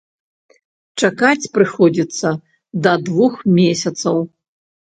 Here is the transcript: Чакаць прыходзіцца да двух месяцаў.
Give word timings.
Чакаць 1.01 1.51
прыходзіцца 1.57 2.27
да 2.89 2.97
двух 3.11 3.33
месяцаў. 3.59 4.17